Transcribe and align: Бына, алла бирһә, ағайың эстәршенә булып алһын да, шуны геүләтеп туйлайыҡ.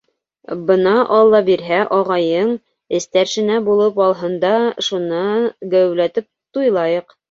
Бына, 0.69 0.93
алла 1.17 1.41
бирһә, 1.49 1.83
ағайың 1.99 2.55
эстәршенә 3.01 3.61
булып 3.71 4.03
алһын 4.09 4.37
да, 4.49 4.57
шуны 4.91 5.25
геүләтеп 5.79 6.33
туйлайыҡ. 6.57 7.19